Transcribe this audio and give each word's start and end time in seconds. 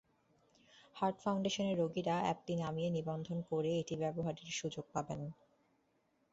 Heart 0.95 1.17
ফাউন্ডেশনের 1.23 1.79
রোগীরা 1.79 2.15
অ্যাপটি 2.21 2.53
নামিয়ে 2.55 2.89
নিবন্ধন 2.89 3.37
করে 3.49 3.71
এটি 3.81 3.95
ব্যবহারের 3.97 4.49
সুযোগ 4.51 4.85
পাবেন। 4.93 5.21